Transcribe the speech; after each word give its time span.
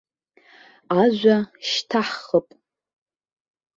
Ажәа 1.01 1.37
шьҭаҳхып. 1.67 2.47